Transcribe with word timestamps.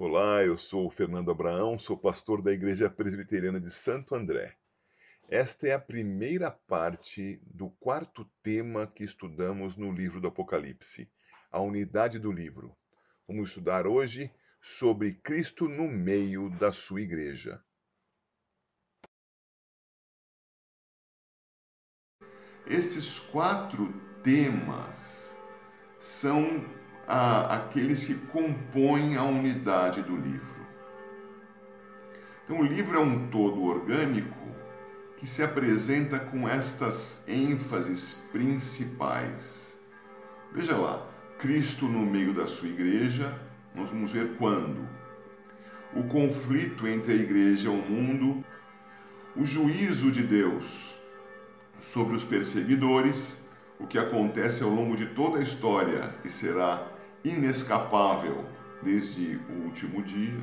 Olá, 0.00 0.44
eu 0.44 0.56
sou 0.56 0.86
o 0.86 0.90
Fernando 0.90 1.28
Abraão, 1.28 1.76
sou 1.76 1.98
pastor 1.98 2.40
da 2.40 2.52
Igreja 2.52 2.88
Presbiteriana 2.88 3.60
de 3.60 3.68
Santo 3.68 4.14
André. 4.14 4.56
Esta 5.28 5.66
é 5.66 5.72
a 5.74 5.80
primeira 5.80 6.52
parte 6.52 7.42
do 7.44 7.68
quarto 7.68 8.24
tema 8.40 8.86
que 8.86 9.02
estudamos 9.02 9.76
no 9.76 9.90
livro 9.90 10.20
do 10.20 10.28
Apocalipse, 10.28 11.10
a 11.50 11.60
unidade 11.60 12.20
do 12.20 12.30
livro. 12.30 12.76
Vamos 13.26 13.48
estudar 13.48 13.88
hoje 13.88 14.32
sobre 14.62 15.14
Cristo 15.14 15.68
no 15.68 15.88
meio 15.88 16.48
da 16.48 16.70
sua 16.70 17.00
igreja. 17.00 17.60
Esses 22.68 23.18
quatro 23.18 23.92
temas 24.22 25.36
são 25.98 26.77
ah, 27.10 27.54
aqueles 27.54 28.04
que 28.04 28.14
compõem 28.14 29.16
a 29.16 29.22
unidade 29.22 30.02
do 30.02 30.14
livro. 30.14 30.58
Então, 32.44 32.60
o 32.60 32.62
livro 32.62 32.98
é 32.98 33.00
um 33.00 33.28
todo 33.28 33.62
orgânico 33.62 34.36
que 35.16 35.26
se 35.26 35.42
apresenta 35.42 36.18
com 36.18 36.46
estas 36.46 37.24
ênfases 37.26 38.28
principais. 38.30 39.78
Veja 40.52 40.76
lá, 40.76 41.06
Cristo 41.38 41.86
no 41.86 42.04
meio 42.04 42.34
da 42.34 42.46
sua 42.46 42.68
igreja, 42.68 43.40
nós 43.74 43.88
vamos 43.88 44.12
ver 44.12 44.36
quando. 44.36 44.86
O 45.94 46.02
conflito 46.04 46.86
entre 46.86 47.12
a 47.12 47.16
igreja 47.16 47.68
e 47.68 47.70
o 47.70 47.76
mundo, 47.76 48.44
o 49.34 49.46
juízo 49.46 50.12
de 50.12 50.24
Deus 50.24 50.94
sobre 51.80 52.14
os 52.14 52.24
perseguidores, 52.24 53.40
o 53.80 53.86
que 53.86 53.98
acontece 53.98 54.62
ao 54.62 54.70
longo 54.70 54.94
de 54.94 55.06
toda 55.06 55.38
a 55.38 55.42
história 55.42 56.14
e 56.22 56.30
será 56.30 56.97
inescapável 57.24 58.44
desde 58.82 59.36
o 59.48 59.64
último 59.64 60.02
dia, 60.02 60.38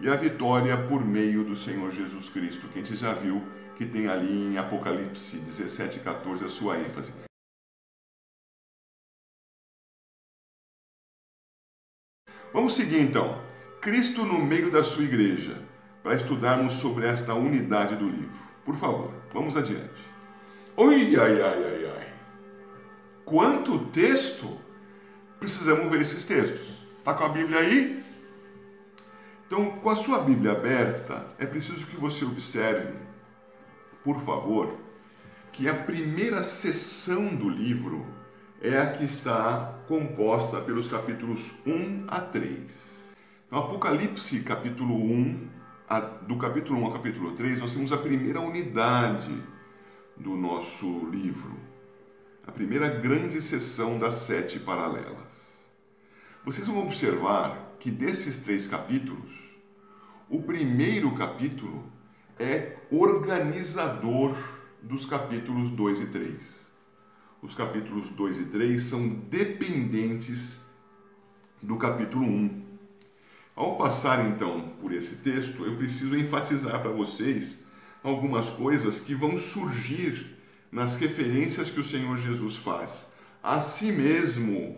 e 0.00 0.08
a 0.08 0.16
vitória 0.16 0.76
por 0.88 1.04
meio 1.04 1.44
do 1.44 1.54
Senhor 1.54 1.90
Jesus 1.90 2.30
Cristo, 2.30 2.68
que 2.68 2.78
a 2.78 2.82
gente 2.82 2.96
já 2.96 3.12
viu 3.12 3.42
que 3.76 3.86
tem 3.86 4.08
ali 4.08 4.46
em 4.46 4.58
Apocalipse 4.58 5.38
17, 5.38 6.00
14 6.00 6.44
a 6.44 6.48
sua 6.48 6.78
ênfase. 6.78 7.12
Vamos 12.52 12.74
seguir 12.74 13.00
então. 13.00 13.42
Cristo 13.80 14.24
no 14.24 14.44
meio 14.44 14.70
da 14.70 14.82
sua 14.82 15.04
igreja, 15.04 15.62
para 16.02 16.14
estudarmos 16.14 16.74
sobre 16.74 17.06
esta 17.06 17.34
unidade 17.34 17.96
do 17.96 18.08
livro. 18.08 18.42
Por 18.64 18.76
favor, 18.76 19.14
vamos 19.32 19.56
adiante. 19.56 20.02
Oi, 20.76 21.16
ai, 21.16 21.42
ai, 21.42 21.64
ai, 21.64 21.86
ai. 21.96 22.14
Quanto 23.24 23.86
texto! 23.86 24.69
Precisamos 25.40 25.88
ver 25.88 26.02
esses 26.02 26.24
textos. 26.24 26.82
Está 26.98 27.14
com 27.14 27.24
a 27.24 27.30
Bíblia 27.30 27.60
aí? 27.60 28.04
Então, 29.46 29.70
com 29.78 29.88
a 29.90 29.96
sua 29.96 30.20
Bíblia 30.20 30.52
aberta, 30.52 31.26
é 31.38 31.46
preciso 31.46 31.86
que 31.86 31.96
você 31.96 32.24
observe, 32.24 32.96
por 34.04 34.20
favor, 34.22 34.76
que 35.50 35.66
a 35.66 35.74
primeira 35.74 36.42
sessão 36.44 37.34
do 37.34 37.48
livro 37.48 38.06
é 38.60 38.78
a 38.78 38.92
que 38.92 39.02
está 39.02 39.80
composta 39.88 40.60
pelos 40.60 40.88
capítulos 40.88 41.54
1 41.66 42.04
a 42.06 42.20
3. 42.20 43.16
No 43.50 43.58
Apocalipse, 43.58 44.42
capítulo 44.44 44.94
1, 44.94 45.48
do 46.28 46.36
capítulo 46.36 46.80
1 46.80 46.84
ao 46.84 46.92
capítulo 46.92 47.32
3, 47.32 47.58
nós 47.58 47.72
temos 47.72 47.92
a 47.92 47.98
primeira 47.98 48.40
unidade 48.40 49.42
do 50.16 50.36
nosso 50.36 51.06
livro, 51.06 51.58
a 52.46 52.52
primeira 52.52 52.88
grande 52.88 53.40
sessão 53.40 53.98
das 53.98 54.14
sete 54.14 54.58
paralelas. 54.58 55.68
Vocês 56.44 56.66
vão 56.66 56.84
observar 56.84 57.76
que 57.78 57.90
desses 57.90 58.38
três 58.38 58.66
capítulos, 58.66 59.30
o 60.28 60.42
primeiro 60.42 61.14
capítulo 61.16 61.90
é 62.38 62.76
organizador 62.90 64.36
dos 64.82 65.04
capítulos 65.04 65.70
2 65.70 66.00
e 66.00 66.06
3 66.06 66.60
os 67.42 67.54
capítulos 67.54 68.10
2 68.10 68.38
e 68.38 68.44
3 68.46 68.82
são 68.82 69.08
dependentes 69.08 70.60
do 71.62 71.78
capítulo 71.78 72.26
1. 72.26 72.62
Ao 73.56 73.76
passar 73.76 74.26
então 74.28 74.74
por 74.80 74.92
esse 74.92 75.16
texto, 75.16 75.64
eu 75.64 75.76
preciso 75.76 76.16
enfatizar 76.16 76.80
para 76.80 76.90
vocês 76.90 77.64
algumas 78.02 78.50
coisas 78.50 79.00
que 79.00 79.14
vão 79.14 79.36
surgir 79.36 80.36
nas 80.70 80.96
referências 80.96 81.70
que 81.70 81.80
o 81.80 81.84
Senhor 81.84 82.16
Jesus 82.16 82.56
faz 82.56 83.12
a 83.42 83.58
si 83.60 83.92
mesmo 83.92 84.76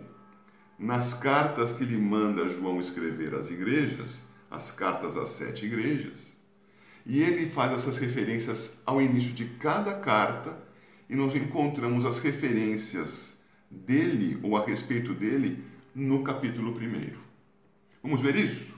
nas 0.78 1.14
cartas 1.14 1.72
que 1.72 1.84
ele 1.84 1.98
manda 1.98 2.48
João 2.48 2.80
escrever 2.80 3.34
às 3.34 3.50
igrejas, 3.50 4.22
as 4.50 4.70
cartas 4.70 5.16
às 5.16 5.30
sete 5.30 5.66
igrejas. 5.66 6.32
E 7.04 7.20
ele 7.22 7.46
faz 7.50 7.72
essas 7.72 7.98
referências 7.98 8.78
ao 8.86 9.00
início 9.00 9.32
de 9.32 9.46
cada 9.46 9.94
carta 9.94 10.56
e 11.08 11.16
nós 11.16 11.34
encontramos 11.34 12.04
as 12.04 12.18
referências 12.18 13.40
dele 13.70 14.38
ou 14.42 14.56
a 14.56 14.64
respeito 14.64 15.12
dele 15.12 15.64
no 15.94 16.22
capítulo 16.22 16.72
1. 16.72 17.16
Vamos 18.02 18.20
ver 18.20 18.36
isso? 18.36 18.76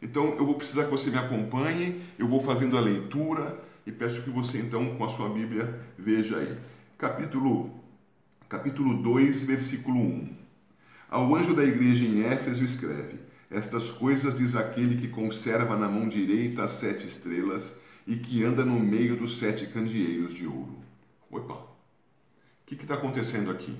Então 0.00 0.34
eu 0.34 0.44
vou 0.44 0.56
precisar 0.56 0.84
que 0.84 0.90
você 0.90 1.10
me 1.10 1.18
acompanhe, 1.18 2.02
eu 2.18 2.28
vou 2.28 2.40
fazendo 2.40 2.76
a 2.76 2.80
leitura 2.80 3.62
e 3.86 3.92
peço 3.92 4.22
que 4.22 4.30
você 4.30 4.58
então 4.58 4.96
com 4.96 5.04
a 5.04 5.08
sua 5.08 5.28
Bíblia 5.28 5.80
veja 5.98 6.36
aí. 6.36 6.56
Capítulo 6.98 7.82
capítulo 8.48 9.02
2, 9.02 9.44
versículo 9.44 9.98
1. 9.98 10.36
Ao 11.08 11.34
anjo 11.34 11.54
da 11.54 11.64
igreja 11.64 12.04
em 12.04 12.22
Éfeso 12.22 12.64
escreve: 12.64 13.18
Estas 13.50 13.90
coisas 13.90 14.36
diz 14.36 14.54
aquele 14.54 14.96
que 14.96 15.08
conserva 15.08 15.76
na 15.76 15.88
mão 15.88 16.08
direita 16.08 16.62
as 16.62 16.72
sete 16.72 17.06
estrelas 17.06 17.76
e 18.06 18.16
que 18.16 18.44
anda 18.44 18.64
no 18.64 18.78
meio 18.78 19.16
dos 19.16 19.38
sete 19.38 19.66
candeeiros 19.68 20.34
de 20.34 20.46
ouro. 20.46 20.76
Opa! 21.30 21.54
O 21.54 21.66
que 22.66 22.74
está 22.74 22.94
acontecendo 22.94 23.50
aqui? 23.50 23.76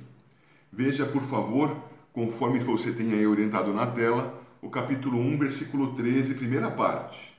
Veja, 0.72 1.06
por 1.06 1.22
favor, 1.24 1.76
conforme 2.12 2.58
você 2.60 2.92
tem 2.92 3.12
aí 3.12 3.26
orientado 3.26 3.72
na 3.72 3.86
tela, 3.86 4.42
o 4.60 4.70
capítulo 4.70 5.18
1, 5.18 5.38
versículo 5.38 5.94
13, 5.94 6.34
primeira 6.34 6.70
parte. 6.70 7.31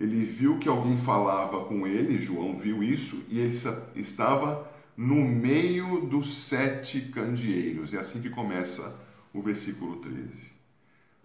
Ele 0.00 0.24
viu 0.24 0.58
que 0.58 0.68
alguém 0.68 0.96
falava 0.96 1.66
com 1.66 1.86
ele, 1.86 2.18
João 2.18 2.58
viu 2.58 2.82
isso, 2.82 3.22
e 3.28 3.38
ele 3.38 3.54
estava 3.94 4.66
no 4.96 5.16
meio 5.16 6.06
dos 6.06 6.34
sete 6.34 7.02
candeeiros. 7.02 7.92
É 7.92 7.98
assim 7.98 8.22
que 8.22 8.30
começa 8.30 8.98
o 9.34 9.42
versículo 9.42 9.96
13. 9.96 10.52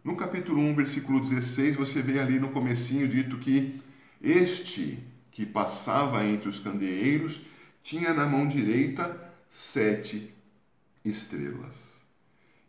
No 0.04 0.18
capítulo 0.18 0.62
1, 0.62 0.76
versículo 0.76 1.22
16, 1.22 1.78
você 1.78 2.02
vê 2.02 2.20
ali 2.20 2.38
no 2.38 2.50
comecinho 2.50 3.08
dito 3.08 3.38
que 3.38 3.82
este 4.22 5.02
que 5.32 5.46
passava 5.46 6.26
entre 6.26 6.50
os 6.50 6.60
candeeiros 6.60 7.42
tinha 7.82 8.14
na 8.14 8.26
mão 8.26 8.48
direita 8.48 9.20
sete 9.50 10.34
estrelas. 11.04 12.04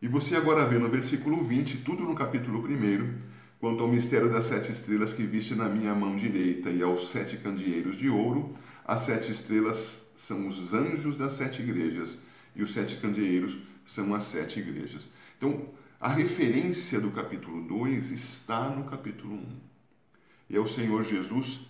E 0.01 0.07
você 0.07 0.37
agora 0.37 0.67
vê 0.67 0.79
no 0.79 0.89
versículo 0.89 1.43
20, 1.43 1.79
tudo 1.79 2.05
no 2.05 2.15
capítulo 2.15 2.65
1, 2.65 3.36
quanto 3.61 3.83
ao 3.83 3.89
mistério 3.89 4.31
das 4.31 4.47
sete 4.47 4.71
estrelas 4.71 5.13
que 5.13 5.23
viste 5.23 5.55
na 5.55 5.69
minha 5.69 5.95
mão 5.95 6.17
direita 6.17 6.71
e 6.71 6.83
aos 6.83 7.11
sete 7.11 7.39
candeeiros 7.39 7.97
de 7.97 8.09
ouro, 8.09 8.57
as 8.85 9.01
sete 9.01 9.31
estrelas 9.31 10.07
são 10.15 10.47
os 10.49 10.73
anjos 10.75 11.17
das 11.17 11.35
sete 11.35 11.63
igrejas 11.63 12.19
e 12.55 12.63
os 12.63 12.73
sete 12.73 12.97
candeeiros 12.97 13.59
são 13.85 14.15
as 14.15 14.25
sete 14.25 14.61
igrejas. 14.61 15.09
Então, 15.37 15.69
a 16.01 16.09
referência 16.09 17.01
do 17.01 17.11
capítulo 17.11 17.67
2 17.67 18.11
está 18.11 18.69
no 18.71 18.85
capítulo 18.85 19.35
1. 19.35 19.47
E 20.51 20.57
é 20.57 20.61
o 20.61 20.69
Senhor 20.69 21.03
Jesus 21.05 21.61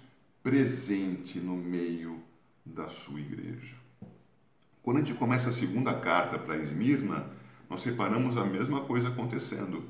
presente 0.43 1.39
no 1.39 1.57
meio 1.57 2.21
da 2.65 2.89
sua 2.89 3.21
igreja. 3.21 3.75
Quando 4.83 4.99
a 4.99 5.01
gente 5.01 5.15
começa 5.15 5.49
a 5.49 5.53
segunda 5.53 5.95
carta 5.99 6.39
para 6.39 6.57
Esmirna, 6.57 7.29
nós 7.69 7.83
separamos 7.83 8.37
a 8.37 8.45
mesma 8.45 8.83
coisa 8.83 9.09
acontecendo. 9.09 9.85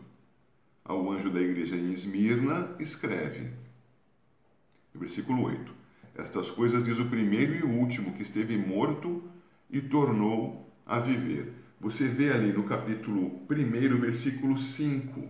Ao 0.88 1.10
anjo 1.10 1.30
da 1.30 1.41
igreja 1.41 1.74
em 1.74 1.92
Esmirna, 1.92 2.77
escreve. 2.78 3.50
Versículo 4.94 5.42
8. 5.42 5.74
Estas 6.15 6.48
coisas 6.48 6.84
diz 6.84 7.00
o 7.00 7.06
primeiro 7.06 7.56
e 7.56 7.62
o 7.65 7.71
último 7.80 8.12
que 8.12 8.22
esteve 8.22 8.56
morto 8.56 9.21
e 9.68 9.80
tornou 9.80 10.71
a 10.86 11.00
viver. 11.00 11.53
Você 11.80 12.06
vê 12.06 12.30
ali 12.30 12.53
no 12.53 12.62
capítulo 12.62 13.42
1, 13.50 14.00
versículo 14.00 14.56
5, 14.56 15.27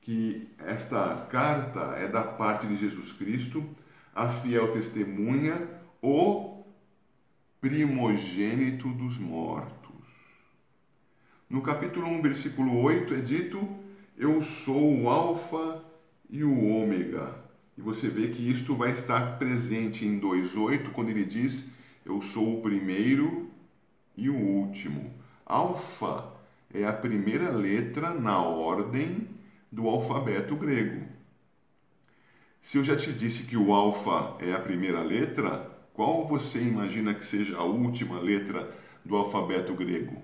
que 0.00 0.48
esta 0.58 1.14
carta 1.30 1.94
é 1.96 2.08
da 2.08 2.24
parte 2.24 2.66
de 2.66 2.76
Jesus 2.76 3.12
Cristo, 3.12 3.64
a 4.12 4.28
fiel 4.28 4.72
testemunha 4.72 5.70
o 6.02 6.64
primogênito 7.60 8.92
dos 8.94 9.16
mortos. 9.16 9.76
No 11.48 11.62
capítulo 11.62 12.08
1, 12.08 12.22
versículo 12.22 12.80
8 12.82 13.14
é 13.14 13.20
dito: 13.20 13.85
Eu 14.18 14.40
sou 14.40 15.02
o 15.02 15.10
Alfa 15.10 15.84
e 16.30 16.42
o 16.42 16.68
Ômega. 16.68 17.34
E 17.76 17.82
você 17.82 18.08
vê 18.08 18.28
que 18.28 18.50
isto 18.50 18.74
vai 18.74 18.92
estar 18.92 19.38
presente 19.38 20.06
em 20.06 20.18
2,8 20.18 20.90
quando 20.92 21.10
ele 21.10 21.24
diz: 21.26 21.72
Eu 22.02 22.22
sou 22.22 22.56
o 22.56 22.62
primeiro 22.62 23.50
e 24.16 24.30
o 24.30 24.34
último. 24.34 25.12
Alfa 25.44 26.32
é 26.72 26.86
a 26.86 26.94
primeira 26.94 27.50
letra 27.50 28.14
na 28.14 28.40
ordem 28.40 29.28
do 29.70 29.86
alfabeto 29.86 30.56
grego. 30.56 31.06
Se 32.62 32.78
eu 32.78 32.84
já 32.84 32.96
te 32.96 33.12
disse 33.12 33.46
que 33.46 33.56
o 33.58 33.74
alfa 33.74 34.34
é 34.40 34.54
a 34.54 34.58
primeira 34.58 35.02
letra, 35.02 35.70
qual 35.92 36.26
você 36.26 36.62
imagina 36.62 37.12
que 37.12 37.24
seja 37.24 37.58
a 37.58 37.64
última 37.64 38.18
letra 38.18 38.74
do 39.04 39.14
alfabeto 39.14 39.74
grego? 39.74 40.16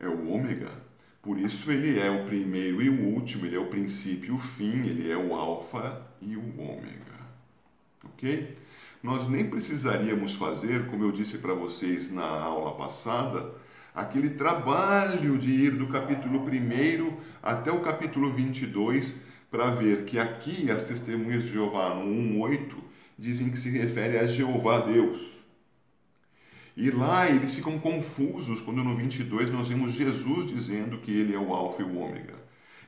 É 0.00 0.08
o 0.08 0.30
ômega. 0.30 0.77
Por 1.22 1.38
isso 1.38 1.70
ele 1.70 1.98
é 1.98 2.10
o 2.10 2.24
primeiro 2.24 2.80
e 2.80 2.88
o 2.88 3.14
último, 3.14 3.44
ele 3.44 3.56
é 3.56 3.58
o 3.58 3.66
princípio 3.66 4.34
e 4.34 4.36
o 4.36 4.40
fim, 4.40 4.86
ele 4.86 5.10
é 5.10 5.16
o 5.16 5.34
alfa 5.34 6.06
e 6.20 6.36
o 6.36 6.60
ômega. 6.60 7.18
OK? 8.04 8.56
Nós 9.02 9.28
nem 9.28 9.48
precisaríamos 9.48 10.34
fazer, 10.34 10.86
como 10.86 11.04
eu 11.04 11.12
disse 11.12 11.38
para 11.38 11.54
vocês 11.54 12.12
na 12.12 12.24
aula 12.24 12.74
passada, 12.74 13.52
aquele 13.94 14.30
trabalho 14.30 15.38
de 15.38 15.50
ir 15.50 15.70
do 15.72 15.88
capítulo 15.88 16.40
1 16.40 17.16
até 17.42 17.70
o 17.72 17.80
capítulo 17.80 18.32
22 18.32 19.16
para 19.50 19.70
ver 19.70 20.04
que 20.04 20.18
aqui 20.18 20.70
as 20.70 20.82
testemunhas 20.82 21.44
de 21.44 21.52
Jeová 21.52 21.94
no 21.94 22.04
1:8 22.04 22.76
dizem 23.18 23.50
que 23.50 23.58
se 23.58 23.70
refere 23.70 24.18
a 24.18 24.26
Jeová 24.26 24.80
Deus. 24.80 25.37
E 26.80 26.92
lá 26.92 27.28
eles 27.28 27.54
ficam 27.54 27.76
confusos 27.76 28.60
quando 28.60 28.84
no 28.84 28.94
22 28.94 29.50
nós 29.50 29.68
vemos 29.68 29.94
Jesus 29.94 30.46
dizendo 30.46 30.98
que 30.98 31.10
ele 31.10 31.34
é 31.34 31.38
o 31.38 31.52
alfa 31.52 31.82
e 31.82 31.84
o 31.84 31.98
ômega. 31.98 32.36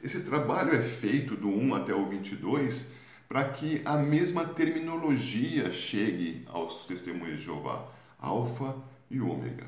Esse 0.01 0.21
trabalho 0.21 0.73
é 0.73 0.81
feito 0.81 1.35
do 1.35 1.49
1 1.49 1.75
até 1.75 1.93
o 1.93 2.07
22 2.07 2.87
para 3.29 3.49
que 3.49 3.83
a 3.85 3.97
mesma 3.97 4.45
terminologia 4.45 5.73
chegue 5.73 6.47
aos 6.47 6.87
testemunhos 6.87 7.41
de 7.41 7.47
Jeová, 7.47 7.85
alfa 8.21 8.77
e 9.11 9.21
ômega. 9.21 9.67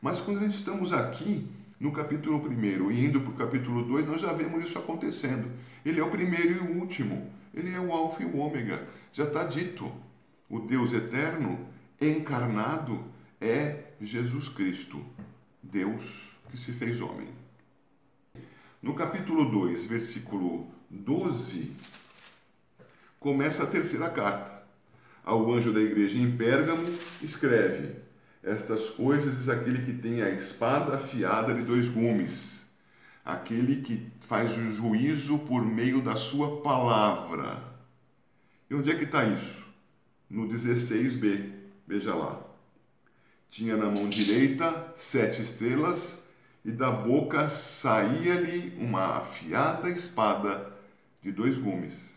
Mas 0.00 0.20
quando 0.20 0.42
nós 0.42 0.54
estamos 0.54 0.92
aqui 0.92 1.48
no 1.80 1.90
capítulo 1.90 2.38
1 2.38 2.92
e 2.92 3.06
indo 3.06 3.20
para 3.20 3.30
o 3.30 3.34
capítulo 3.34 3.82
2, 3.84 4.06
nós 4.06 4.20
já 4.20 4.32
vemos 4.32 4.64
isso 4.64 4.78
acontecendo. 4.78 5.50
Ele 5.84 5.98
é 5.98 6.04
o 6.04 6.10
primeiro 6.12 6.52
e 6.52 6.58
o 6.58 6.78
último. 6.78 7.32
Ele 7.52 7.74
é 7.74 7.80
o 7.80 7.92
Alfa 7.92 8.22
e 8.22 8.26
o 8.26 8.36
Ômega. 8.36 8.86
Já 9.12 9.24
está 9.24 9.42
dito. 9.42 9.92
O 10.48 10.60
Deus 10.60 10.92
eterno, 10.92 11.66
encarnado, 12.00 13.15
é 13.40 13.92
Jesus 14.00 14.48
Cristo, 14.48 15.04
Deus 15.62 16.32
que 16.50 16.56
se 16.56 16.72
fez 16.72 17.00
homem. 17.00 17.28
No 18.82 18.94
capítulo 18.94 19.50
2, 19.50 19.86
versículo 19.86 20.68
12, 20.90 21.74
começa 23.18 23.64
a 23.64 23.66
terceira 23.66 24.08
carta. 24.10 24.64
Ao 25.24 25.52
anjo 25.52 25.72
da 25.72 25.80
igreja 25.80 26.18
em 26.18 26.36
Pérgamo, 26.36 26.84
escreve: 27.20 27.96
Estas 28.42 28.90
coisas 28.90 29.36
diz 29.36 29.48
aquele 29.48 29.84
que 29.84 30.00
tem 30.00 30.22
a 30.22 30.30
espada 30.30 30.96
afiada 30.96 31.52
de 31.52 31.62
dois 31.62 31.88
gumes 31.88 32.56
aquele 33.26 33.82
que 33.82 34.08
faz 34.20 34.56
o 34.56 34.72
juízo 34.72 35.40
por 35.40 35.64
meio 35.64 36.00
da 36.00 36.14
sua 36.14 36.62
palavra. 36.62 37.60
E 38.70 38.74
onde 38.74 38.88
é 38.92 38.94
que 38.94 39.02
está 39.02 39.24
isso? 39.24 39.66
No 40.30 40.46
16b, 40.48 41.52
veja 41.88 42.14
lá. 42.14 42.45
Tinha 43.48 43.76
na 43.76 43.90
mão 43.90 44.08
direita 44.08 44.92
sete 44.96 45.40
estrelas, 45.40 46.22
e 46.64 46.70
da 46.72 46.90
boca 46.90 47.48
saía-lhe 47.48 48.74
uma 48.78 49.18
afiada 49.18 49.88
espada 49.88 50.72
de 51.22 51.30
dois 51.30 51.58
gumes. 51.58 52.16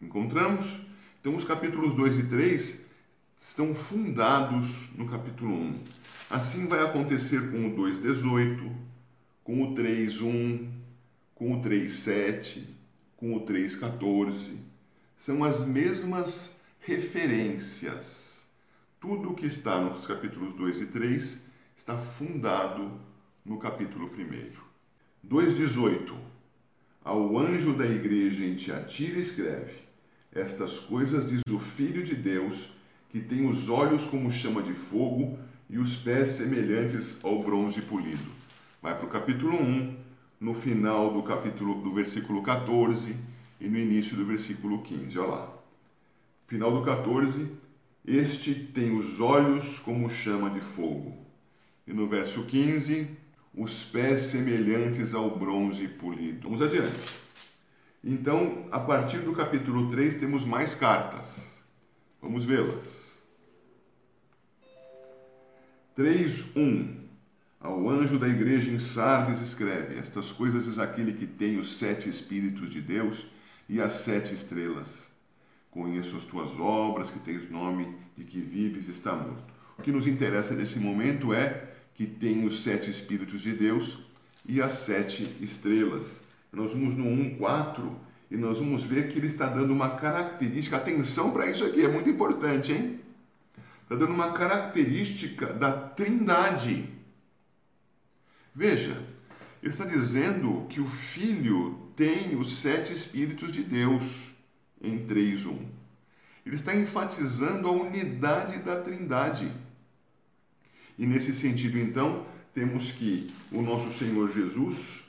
Encontramos? 0.00 0.80
Então, 1.20 1.36
os 1.36 1.44
capítulos 1.44 1.94
2 1.94 2.18
e 2.18 2.22
3 2.24 2.82
estão 3.36 3.72
fundados 3.72 4.90
no 4.96 5.08
capítulo 5.08 5.54
1. 5.54 5.84
Assim 6.28 6.66
vai 6.66 6.82
acontecer 6.82 7.52
com 7.52 7.68
o 7.68 7.76
2,18, 7.76 8.72
com 9.44 9.62
o 9.62 9.74
3.1, 9.74 10.68
com 11.36 11.52
o 11.54 11.62
3.7, 11.62 12.64
com 13.16 13.36
o 13.36 13.46
3.14. 13.46 14.56
São 15.16 15.44
as 15.44 15.64
mesmas 15.64 16.56
referências. 16.80 18.31
Tudo 19.02 19.32
o 19.32 19.34
que 19.34 19.46
está 19.46 19.80
nos 19.80 20.06
capítulos 20.06 20.54
2 20.54 20.82
e 20.82 20.86
3 20.86 21.44
está 21.76 21.98
fundado 21.98 22.88
no 23.44 23.58
capítulo 23.58 24.06
1. 24.06 25.28
2,18 25.28 26.14
Ao 27.02 27.36
anjo 27.36 27.76
da 27.76 27.84
igreja 27.84 28.44
em 28.44 28.54
Tiatira 28.54 29.18
escreve: 29.18 29.72
Estas 30.32 30.78
coisas 30.78 31.28
diz 31.28 31.42
o 31.50 31.58
Filho 31.58 32.04
de 32.04 32.14
Deus, 32.14 32.68
que 33.10 33.20
tem 33.20 33.48
os 33.48 33.68
olhos 33.68 34.06
como 34.06 34.30
chama 34.30 34.62
de 34.62 34.72
fogo 34.72 35.36
e 35.68 35.78
os 35.78 35.96
pés 35.96 36.28
semelhantes 36.28 37.24
ao 37.24 37.42
bronze 37.42 37.82
polido 37.82 38.30
vai 38.80 38.96
para 38.96 39.06
o 39.06 39.10
capítulo 39.10 39.60
1, 39.60 39.96
no 40.40 40.54
final 40.54 41.12
do 41.12 41.24
capítulo 41.24 41.82
do 41.82 41.92
versículo 41.92 42.40
14 42.40 43.16
e 43.60 43.68
no 43.68 43.78
início 43.78 44.16
do 44.16 44.24
versículo 44.24 44.80
15. 44.80 45.18
Olha 45.18 45.28
lá. 45.28 45.52
Final 46.46 46.70
do 46.70 46.84
14, 46.84 47.61
este 48.04 48.54
tem 48.54 48.96
os 48.96 49.20
olhos 49.20 49.78
como 49.78 50.10
chama 50.10 50.50
de 50.50 50.60
fogo. 50.60 51.16
E 51.86 51.92
no 51.92 52.08
verso 52.08 52.44
15, 52.44 53.08
os 53.54 53.84
pés 53.84 54.22
semelhantes 54.22 55.14
ao 55.14 55.38
bronze 55.38 55.86
polido. 55.86 56.42
Vamos 56.42 56.62
adiante. 56.62 57.22
Então, 58.02 58.66
a 58.72 58.80
partir 58.80 59.18
do 59.18 59.32
capítulo 59.32 59.88
3, 59.90 60.16
temos 60.16 60.44
mais 60.44 60.74
cartas. 60.74 61.58
Vamos 62.20 62.44
vê-las. 62.44 63.22
3:1 65.94 67.02
ao 67.60 67.88
anjo 67.88 68.18
da 68.18 68.26
igreja 68.26 68.70
em 68.70 68.78
Sardes 68.78 69.40
escreve: 69.40 69.96
Estas 69.98 70.32
coisas 70.32 70.64
diz 70.64 70.78
aquele 70.78 71.12
que 71.12 71.26
tem 71.26 71.58
os 71.58 71.76
sete 71.76 72.08
Espíritos 72.08 72.70
de 72.70 72.80
Deus 72.80 73.26
e 73.68 73.80
as 73.80 73.92
sete 73.92 74.34
estrelas. 74.34 75.11
Conheço 75.72 76.16
as 76.16 76.24
tuas 76.24 76.52
obras, 76.60 77.10
que 77.10 77.18
tens 77.18 77.50
nome 77.50 77.92
de 78.16 78.22
que 78.22 78.40
vives 78.40 78.86
e 78.86 78.92
está 78.92 79.16
morto. 79.16 79.52
O 79.76 79.82
que 79.82 79.90
nos 79.90 80.06
interessa 80.06 80.54
nesse 80.54 80.78
momento 80.78 81.34
é 81.34 81.70
que 81.94 82.06
tem 82.06 82.46
os 82.46 82.62
sete 82.62 82.88
Espíritos 82.90 83.40
de 83.40 83.52
Deus 83.52 83.98
e 84.46 84.62
as 84.62 84.72
sete 84.72 85.24
estrelas. 85.40 86.20
Nós 86.52 86.72
vamos 86.72 86.94
no 86.94 87.06
1,4 87.06 87.90
e 88.30 88.36
nós 88.36 88.58
vamos 88.58 88.84
ver 88.84 89.08
que 89.08 89.18
ele 89.18 89.26
está 89.26 89.46
dando 89.46 89.72
uma 89.72 89.96
característica. 89.96 90.76
Atenção 90.76 91.32
para 91.32 91.50
isso 91.50 91.64
aqui, 91.64 91.84
é 91.84 91.88
muito 91.88 92.08
importante, 92.08 92.72
hein? 92.72 93.00
Está 93.82 93.96
dando 93.96 94.12
uma 94.12 94.32
característica 94.32 95.52
da 95.52 95.72
trindade 95.72 96.88
Veja, 98.54 99.02
ele 99.62 99.72
está 99.72 99.86
dizendo 99.86 100.66
que 100.68 100.78
o 100.78 100.86
Filho 100.86 101.90
tem 101.96 102.36
os 102.36 102.56
sete 102.56 102.92
Espíritos 102.92 103.50
de 103.50 103.62
Deus 103.62 104.30
em 104.82 105.06
3.1. 105.06 105.58
Ele 106.44 106.56
está 106.56 106.74
enfatizando 106.74 107.68
a 107.68 107.72
unidade 107.72 108.58
da 108.58 108.80
Trindade. 108.80 109.52
E 110.98 111.06
nesse 111.06 111.32
sentido, 111.32 111.78
então, 111.78 112.26
temos 112.52 112.90
que 112.92 113.30
o 113.50 113.62
nosso 113.62 113.96
Senhor 113.96 114.30
Jesus, 114.30 115.04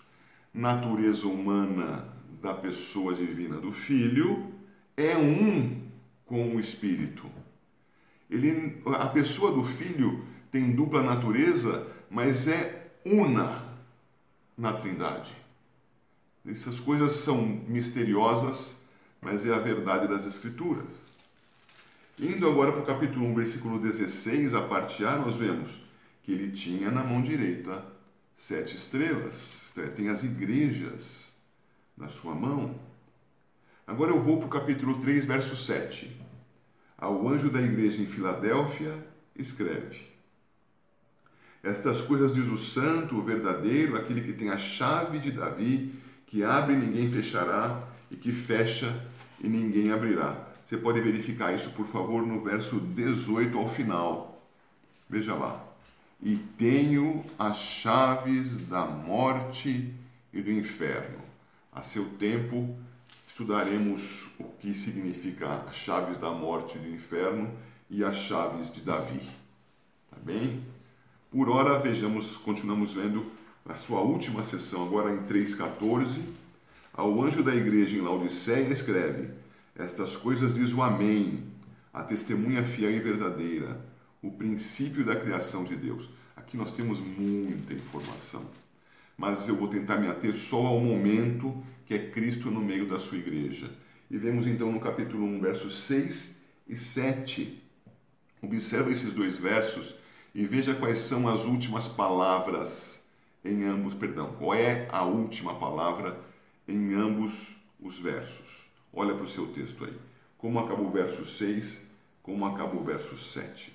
natureza 0.54 1.28
humana 1.28 2.08
da 2.42 2.54
pessoa 2.54 3.14
divina 3.14 3.58
do 3.60 3.74
Filho, 3.74 4.54
é 4.96 5.18
um 5.18 5.82
com 6.26 6.56
o 6.56 6.60
Espírito. 6.60 7.30
Ele, 8.30 8.82
a 8.86 9.08
pessoa 9.08 9.52
do 9.52 9.64
Filho 9.66 10.24
tem 10.52 10.72
dupla 10.72 11.02
natureza, 11.02 11.88
mas 12.10 12.48
é 12.48 12.92
una 13.06 13.64
na 14.58 14.74
Trindade. 14.74 15.34
Essas 16.46 16.80
coisas 16.80 17.12
são 17.14 17.42
misteriosas, 17.68 18.83
mas 19.24 19.46
é 19.46 19.54
a 19.54 19.60
verdade 19.60 20.08
das 20.08 20.26
Escrituras. 20.26 21.14
Indo 22.20 22.48
agora 22.48 22.72
para 22.72 22.82
o 22.82 22.86
capítulo 22.86 23.26
1, 23.28 23.36
versículo 23.36 23.80
16, 23.80 24.54
a 24.54 24.62
parte 24.62 25.04
A, 25.06 25.18
nós 25.18 25.36
vemos 25.36 25.82
que 26.22 26.32
ele 26.32 26.52
tinha 26.52 26.92
na 26.92 27.04
mão 27.04 27.22
direita 27.22 27.84
sete 28.36 28.76
estrelas, 28.76 29.74
é, 29.78 29.88
tem 29.88 30.10
as 30.10 30.24
igrejas 30.24 31.34
na 31.98 32.08
sua 32.08 32.36
mão. 32.36 32.80
Agora 33.88 34.12
eu 34.12 34.22
vou 34.22 34.38
para 34.38 34.48
o 34.48 34.50
capítulo 34.50 35.02
3, 35.02 35.26
verso 35.26 35.56
7. 35.56 36.16
Ao 36.98 37.28
anjo 37.28 37.50
da 37.50 37.62
igreja 37.62 38.02
em 38.02 38.06
Filadélfia, 38.06 39.06
escreve: 39.36 40.14
estas 41.64 42.02
coisas 42.02 42.34
diz 42.34 42.48
o 42.50 42.58
santo, 42.58 43.18
o 43.18 43.24
verdadeiro, 43.24 43.96
aquele 43.96 44.22
que 44.22 44.34
tem 44.34 44.50
a 44.50 44.58
chave 44.58 45.18
de 45.18 45.32
Davi, 45.32 45.94
que 46.28 46.44
abre 46.44 46.74
e 46.74 46.78
ninguém 46.78 47.10
fechará, 47.10 47.88
e 48.12 48.18
que 48.18 48.34
fecha 48.34 48.94
e 49.40 49.48
ninguém 49.48 49.92
abrirá. 49.92 50.48
Você 50.66 50.78
pode 50.78 51.02
verificar 51.02 51.54
isso, 51.54 51.72
por 51.72 51.88
favor, 51.88 52.26
no 52.26 52.42
verso 52.42 52.80
18 52.80 53.58
ao 53.58 53.70
final. 53.70 54.42
Veja 55.10 55.34
lá. 55.36 55.64
E 56.22 56.38
tenho 56.58 57.24
as 57.38 57.58
chaves 57.58 58.68
da 58.68 58.86
morte 58.86 59.94
e 60.32 60.42
do 60.42 60.52
inferno. 60.52 61.20
A 61.72 61.82
seu 61.82 62.06
tempo, 62.18 62.76
estudaremos 63.28 64.30
o 64.40 64.44
que 64.44 64.74
significa 64.74 65.64
as 65.68 65.76
chaves 65.76 66.18
da 66.18 66.32
morte 66.32 66.78
e 66.78 66.82
do 66.82 66.90
inferno 66.90 67.52
e 67.90 68.04
as 68.04 68.16
chaves 68.16 68.72
de 68.72 68.82
Davi. 68.82 69.22
Tá 70.10 70.18
bem? 70.24 70.64
Por 71.32 71.50
ora, 71.50 71.80
vejamos, 71.80 72.38
continuamos 72.38 72.94
vendo 72.94 73.26
na 73.66 73.76
sua 73.76 74.02
última 74.02 74.44
sessão, 74.44 74.84
agora 74.84 75.12
em 75.12 75.24
3,14, 75.24 76.22
ao 76.94 77.24
anjo 77.24 77.42
da 77.42 77.56
igreja 77.56 77.98
em 77.98 78.02
Laodiceia 78.02 78.72
escreve: 78.72 79.32
Estas 79.76 80.16
coisas 80.16 80.54
diz 80.54 80.72
o 80.74 80.82
Amém, 80.82 81.44
a 81.92 82.04
testemunha 82.04 82.64
fiel 82.64 82.92
e 82.92 83.00
verdadeira, 83.00 83.84
o 84.22 84.32
princípio 84.32 85.04
da 85.04 85.16
criação 85.16 85.64
de 85.64 85.76
Deus. 85.76 86.10
Aqui 86.36 86.56
nós 86.56 86.72
temos 86.72 87.00
muita 87.00 87.74
informação, 87.74 88.46
mas 89.18 89.48
eu 89.48 89.56
vou 89.56 89.68
tentar 89.68 89.98
me 89.98 90.08
ater 90.08 90.36
só 90.36 90.68
ao 90.68 90.80
momento 90.80 91.64
que 91.86 91.96
é 91.96 92.12
Cristo 92.12 92.52
no 92.52 92.62
meio 92.62 92.88
da 92.88 93.00
sua 93.00 93.18
igreja. 93.18 93.72
E 94.10 94.18
vemos 94.18 94.46
então 94.46 94.72
no 94.72 94.80
capítulo 94.80 95.26
1, 95.26 95.42
versos 95.42 95.84
6 95.86 96.40
e 96.68 96.76
7. 96.76 97.62
Observa 98.42 98.92
esses 98.92 99.14
dois 99.14 99.38
versos 99.38 99.96
e 100.36 100.46
veja 100.46 100.76
quais 100.76 101.00
são 101.00 101.28
as 101.28 101.44
últimas 101.44 101.88
palavras 101.88 103.04
em 103.44 103.66
ambos, 103.66 103.94
perdão, 103.94 104.34
qual 104.38 104.54
é 104.54 104.88
a 104.90 105.04
última 105.04 105.56
palavra 105.56 106.18
em 106.68 106.94
ambos 106.94 107.56
os 107.80 108.00
versos. 108.00 108.66
Olha 108.94 109.16
para 109.16 109.26
o 109.26 109.30
seu 109.30 109.48
texto 109.48 109.86
aí. 109.86 109.98
Como 110.38 110.60
acabou 110.60 110.88
o 110.88 110.92
verso 110.92 111.26
6, 111.26 111.82
como 112.22 112.46
acabou 112.46 112.82
o 112.82 112.86
verso 112.86 113.18
7. 113.18 113.74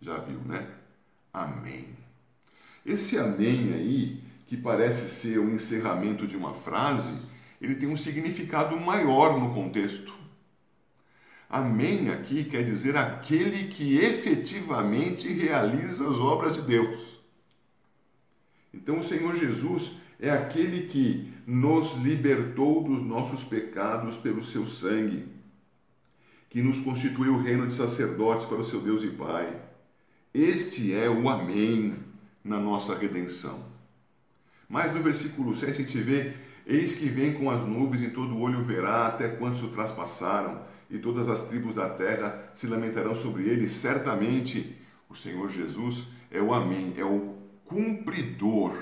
Já 0.00 0.18
viu, 0.18 0.40
né? 0.40 0.68
Amém. 1.32 1.96
Esse 2.84 3.18
amém 3.18 3.72
aí, 3.72 4.22
que 4.46 4.56
parece 4.56 5.08
ser 5.08 5.38
o 5.38 5.50
encerramento 5.50 6.26
de 6.26 6.36
uma 6.36 6.52
frase, 6.52 7.22
ele 7.60 7.76
tem 7.76 7.88
um 7.88 7.96
significado 7.96 8.78
maior 8.80 9.38
no 9.38 9.54
contexto. 9.54 10.12
Amém 11.48 12.10
aqui 12.10 12.44
quer 12.44 12.64
dizer 12.64 12.96
aquele 12.96 13.68
que 13.68 13.98
efetivamente 13.98 15.28
realiza 15.32 16.08
as 16.08 16.16
obras 16.16 16.54
de 16.54 16.62
Deus. 16.62 17.21
Então 18.72 19.00
o 19.00 19.04
Senhor 19.04 19.34
Jesus 19.36 19.96
é 20.18 20.30
aquele 20.30 20.86
que 20.86 21.32
nos 21.46 21.96
libertou 21.98 22.82
dos 22.84 23.02
nossos 23.02 23.44
pecados 23.44 24.16
pelo 24.16 24.44
seu 24.44 24.66
sangue, 24.66 25.26
que 26.48 26.62
nos 26.62 26.80
constituiu 26.80 27.42
reino 27.42 27.66
de 27.66 27.74
sacerdotes 27.74 28.46
para 28.46 28.58
o 28.58 28.64
seu 28.64 28.80
Deus 28.80 29.02
e 29.02 29.10
Pai. 29.10 29.60
Este 30.32 30.94
é 30.94 31.10
o 31.10 31.28
Amém 31.28 31.96
na 32.44 32.58
nossa 32.58 32.96
redenção. 32.96 33.62
Mas 34.68 34.94
no 34.94 35.02
versículo 35.02 35.54
6 35.54 35.70
a 35.70 35.74
gente 35.74 35.98
vê: 35.98 36.34
Eis 36.66 36.94
que 36.94 37.06
vem 37.06 37.34
com 37.34 37.50
as 37.50 37.62
nuvens, 37.66 38.02
e 38.02 38.10
todo 38.10 38.40
olho 38.40 38.64
verá 38.64 39.08
até 39.08 39.28
quantos 39.28 39.62
o 39.62 39.68
traspassaram, 39.68 40.62
e 40.88 40.98
todas 40.98 41.28
as 41.28 41.48
tribos 41.48 41.74
da 41.74 41.90
terra 41.90 42.50
se 42.54 42.66
lamentarão 42.66 43.14
sobre 43.14 43.48
ele. 43.48 43.68
Certamente 43.68 44.78
o 45.10 45.14
Senhor 45.14 45.50
Jesus 45.50 46.06
é 46.30 46.40
o 46.40 46.54
Amém, 46.54 46.94
é 46.96 47.04
o 47.04 47.41
cumpridor 47.72 48.76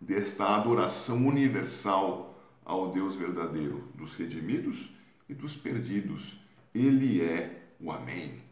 desta 0.00 0.56
adoração 0.56 1.24
universal 1.24 2.36
ao 2.64 2.90
Deus 2.90 3.14
verdadeiro, 3.14 3.88
dos 3.94 4.16
redimidos 4.16 4.90
e 5.28 5.34
dos 5.34 5.54
perdidos. 5.56 6.36
Ele 6.74 7.22
é 7.22 7.70
o 7.80 7.92
Amém. 7.92 8.42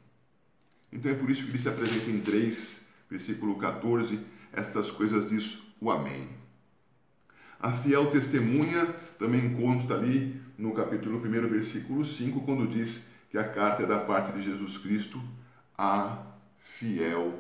Então 0.92 1.11
é 1.11 1.14
por 1.14 1.28
isso 1.28 1.44
que 1.44 1.50
ele 1.50 1.58
se 1.58 1.68
apresenta 1.68 2.11
em 2.11 2.20
3, 2.20 2.88
versículo 3.11 3.58
14, 3.58 4.20
estas 4.52 4.90
coisas 4.90 5.28
diz 5.28 5.64
o 5.80 5.90
Amém. 5.90 6.28
A 7.58 7.73
fiel 7.73 8.08
testemunha 8.08 8.87
também 9.18 9.54
consta 9.56 9.94
ali 9.94 10.40
no 10.56 10.75
capítulo 10.75 11.18
1, 11.18 11.49
versículo 11.49 12.06
5, 12.06 12.42
quando 12.42 12.68
diz 12.68 13.06
que 13.30 13.37
a 13.37 13.44
carta 13.44 13.82
é 13.82 13.87
da 13.87 13.99
parte 13.99 14.32
de 14.32 14.42
Jesus 14.42 14.78
Cristo, 14.78 15.20
a 15.76 16.25
fiel 16.56 17.35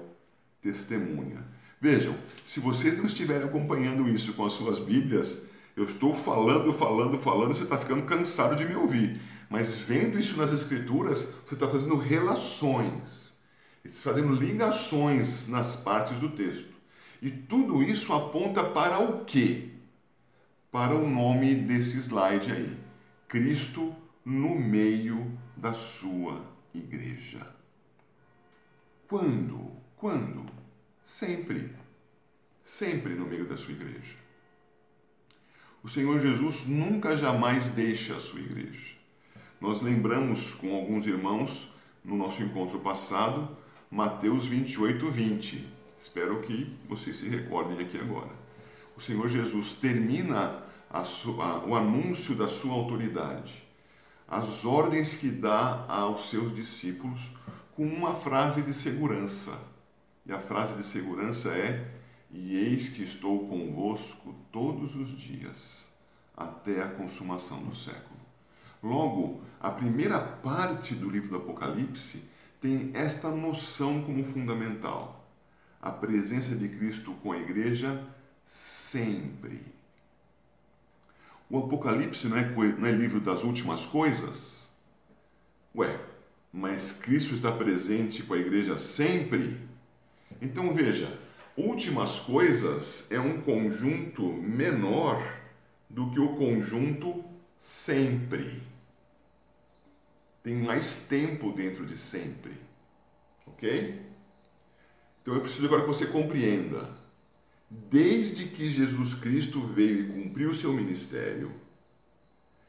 testemunha. 0.60 1.55
Vejam, 1.80 2.16
se 2.44 2.58
vocês 2.58 2.96
não 2.96 3.04
estiverem 3.04 3.46
acompanhando 3.46 4.08
isso 4.08 4.32
com 4.32 4.46
as 4.46 4.54
suas 4.54 4.78
Bíblias, 4.78 5.46
eu 5.76 5.84
estou 5.84 6.14
falando, 6.14 6.72
falando, 6.72 7.18
falando, 7.18 7.54
você 7.54 7.64
está 7.64 7.76
ficando 7.76 8.06
cansado 8.06 8.56
de 8.56 8.64
me 8.64 8.74
ouvir. 8.74 9.20
Mas 9.50 9.74
vendo 9.74 10.18
isso 10.18 10.38
nas 10.38 10.52
Escrituras, 10.52 11.28
você 11.44 11.54
está 11.54 11.68
fazendo 11.68 11.96
relações, 11.96 13.34
fazendo 14.00 14.34
ligações 14.34 15.48
nas 15.48 15.76
partes 15.76 16.18
do 16.18 16.30
texto. 16.30 16.74
E 17.20 17.30
tudo 17.30 17.82
isso 17.82 18.12
aponta 18.14 18.64
para 18.64 18.98
o 18.98 19.24
quê? 19.24 19.70
Para 20.72 20.94
o 20.94 21.08
nome 21.08 21.54
desse 21.54 21.98
slide 21.98 22.52
aí: 22.52 22.76
Cristo 23.28 23.94
no 24.24 24.58
meio 24.58 25.38
da 25.56 25.74
sua 25.74 26.42
igreja. 26.74 27.46
Quando? 29.06 29.70
Quando? 29.96 30.55
Sempre. 31.06 31.72
Sempre 32.64 33.14
no 33.14 33.28
meio 33.28 33.46
da 33.46 33.56
sua 33.56 33.72
igreja. 33.72 34.16
O 35.80 35.88
Senhor 35.88 36.18
Jesus 36.18 36.66
nunca 36.66 37.16
jamais 37.16 37.68
deixa 37.68 38.16
a 38.16 38.20
sua 38.20 38.40
igreja. 38.40 38.96
Nós 39.60 39.80
lembramos 39.80 40.54
com 40.54 40.74
alguns 40.74 41.06
irmãos 41.06 41.70
no 42.04 42.16
nosso 42.16 42.42
encontro 42.42 42.80
passado, 42.80 43.56
Mateus 43.88 44.46
28, 44.48 45.08
20. 45.08 45.64
Espero 46.00 46.42
que 46.42 46.76
vocês 46.88 47.16
se 47.18 47.28
recordem 47.28 47.78
aqui 47.78 47.98
agora. 47.98 48.34
O 48.96 49.00
Senhor 49.00 49.28
Jesus 49.28 49.74
termina 49.74 50.60
sua, 51.04 51.64
o 51.64 51.76
anúncio 51.76 52.34
da 52.34 52.48
sua 52.48 52.74
autoridade, 52.74 53.64
as 54.26 54.64
ordens 54.64 55.14
que 55.14 55.30
dá 55.30 55.86
aos 55.88 56.30
seus 56.30 56.52
discípulos, 56.52 57.30
com 57.76 57.86
uma 57.86 58.16
frase 58.16 58.60
de 58.60 58.74
segurança. 58.74 59.75
E 60.26 60.32
a 60.32 60.40
frase 60.40 60.74
de 60.74 60.84
segurança 60.84 61.50
é: 61.50 61.88
E 62.32 62.56
eis 62.56 62.88
que 62.88 63.02
estou 63.02 63.48
convosco 63.48 64.34
todos 64.50 64.96
os 64.96 65.10
dias, 65.10 65.88
até 66.36 66.82
a 66.82 66.88
consumação 66.88 67.62
do 67.62 67.74
século. 67.74 68.20
Logo, 68.82 69.40
a 69.60 69.70
primeira 69.70 70.18
parte 70.18 70.94
do 70.94 71.08
livro 71.08 71.30
do 71.30 71.36
Apocalipse 71.36 72.24
tem 72.60 72.90
esta 72.94 73.30
noção 73.30 74.02
como 74.02 74.24
fundamental: 74.24 75.24
a 75.80 75.92
presença 75.92 76.56
de 76.56 76.68
Cristo 76.70 77.12
com 77.22 77.30
a 77.30 77.38
igreja 77.38 78.04
sempre. 78.44 79.62
O 81.48 81.58
Apocalipse 81.58 82.26
não 82.26 82.36
é, 82.36 82.44
não 82.44 82.86
é 82.88 82.90
livro 82.90 83.20
das 83.20 83.44
últimas 83.44 83.86
coisas? 83.86 84.68
Ué, 85.72 86.00
mas 86.52 86.92
Cristo 86.92 87.34
está 87.34 87.52
presente 87.52 88.24
com 88.24 88.34
a 88.34 88.38
igreja 88.38 88.76
sempre? 88.76 89.60
Então 90.40 90.74
veja, 90.74 91.18
últimas 91.56 92.20
coisas 92.20 93.06
é 93.10 93.18
um 93.18 93.40
conjunto 93.40 94.22
menor 94.32 95.22
do 95.88 96.10
que 96.10 96.20
o 96.20 96.34
conjunto 96.36 97.24
sempre. 97.58 98.62
Tem 100.42 100.54
mais 100.54 101.06
tempo 101.08 101.52
dentro 101.52 101.86
de 101.86 101.96
sempre. 101.96 102.52
Ok? 103.46 104.00
Então 105.22 105.34
eu 105.34 105.40
preciso 105.40 105.66
agora 105.66 105.82
que 105.82 105.88
você 105.88 106.06
compreenda. 106.06 106.88
Desde 107.68 108.46
que 108.46 108.66
Jesus 108.66 109.14
Cristo 109.14 109.66
veio 109.66 110.00
e 110.00 110.22
cumpriu 110.22 110.50
o 110.50 110.54
seu 110.54 110.72
ministério, 110.72 111.52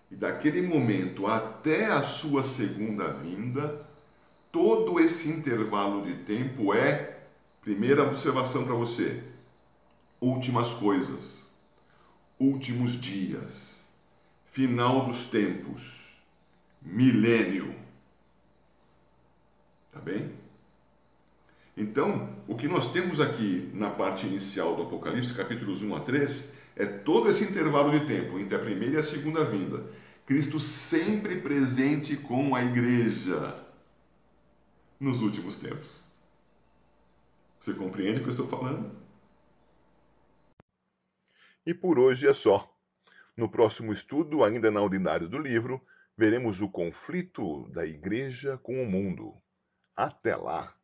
e 0.09 0.15
daquele 0.15 0.61
momento 0.61 1.27
até 1.27 1.85
a 1.85 2.01
sua 2.01 2.43
segunda 2.43 3.11
vinda, 3.11 3.85
todo 4.51 4.99
esse 4.99 5.29
intervalo 5.29 6.01
de 6.01 6.15
tempo 6.23 6.73
é 6.73 7.16
Primeira 7.61 8.03
observação 8.03 8.65
para 8.65 8.75
você: 8.75 9.23
últimas 10.21 10.73
coisas, 10.73 11.47
últimos 12.39 12.99
dias, 12.99 13.87
final 14.51 15.05
dos 15.05 15.25
tempos, 15.25 16.15
milênio. 16.81 17.75
Tá 19.91 19.99
bem? 19.99 20.31
Então, 21.75 22.35
o 22.47 22.55
que 22.55 22.67
nós 22.67 22.91
temos 22.91 23.19
aqui 23.19 23.69
na 23.73 23.91
parte 23.91 24.25
inicial 24.25 24.75
do 24.75 24.83
Apocalipse, 24.83 25.33
capítulos 25.35 25.83
1 25.83 25.95
a 25.95 25.99
3, 25.99 26.53
é 26.75 26.85
todo 26.85 27.29
esse 27.29 27.43
intervalo 27.43 27.91
de 27.91 28.05
tempo 28.07 28.39
entre 28.39 28.55
a 28.55 28.59
primeira 28.59 28.95
e 28.95 28.99
a 28.99 29.03
segunda 29.03 29.45
vinda. 29.45 29.83
Cristo 30.25 30.59
sempre 30.59 31.37
presente 31.37 32.17
com 32.17 32.55
a 32.55 32.63
igreja 32.63 33.63
nos 34.99 35.21
últimos 35.21 35.57
tempos. 35.57 36.06
Você 37.59 37.73
compreende 37.73 38.19
o 38.19 38.23
que 38.23 38.27
eu 38.27 38.31
estou 38.31 38.47
falando? 38.47 38.95
E 41.65 41.73
por 41.73 41.99
hoje 41.99 42.27
é 42.27 42.33
só. 42.33 42.73
No 43.35 43.49
próximo 43.49 43.91
estudo, 43.91 44.43
ainda 44.43 44.71
na 44.71 44.81
ordinária 44.81 45.27
do 45.27 45.37
livro, 45.37 45.85
veremos 46.15 46.61
o 46.61 46.69
conflito 46.69 47.67
da 47.69 47.85
igreja 47.85 48.57
com 48.57 48.81
o 48.81 48.85
mundo. 48.85 49.35
Até 49.95 50.35
lá! 50.35 50.76